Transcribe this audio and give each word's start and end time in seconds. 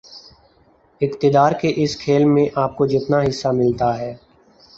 اقتدار 1.01 1.51
کے 1.51 1.73
اس 1.75 1.95
کھیل 1.97 2.25
میں 2.25 2.47
آپ 2.55 2.75
کو 2.77 2.85
جتنا 2.87 3.21
حصہ 3.21 3.47
ملتا 3.53 3.97
ہے 3.99 4.13